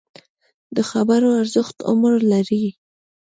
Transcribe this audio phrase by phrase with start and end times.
[0.75, 2.65] د خبرو ارزښت عمر لري